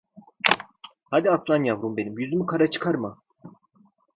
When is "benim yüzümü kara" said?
1.97-2.67